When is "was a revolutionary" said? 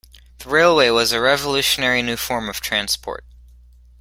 0.89-2.01